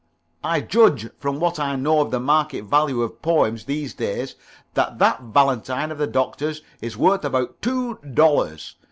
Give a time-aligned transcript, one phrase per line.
[0.43, 4.33] I judge, from what I know of the market value of poems these days,
[4.73, 8.77] that that valentine of the Doctor's is worth about two dollars.